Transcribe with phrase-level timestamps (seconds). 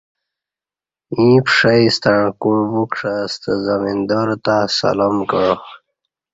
[1.15, 5.53] ییں پݜئ ستݩع کوع وُکشہ ستہ زمیندار تہ سلام کعا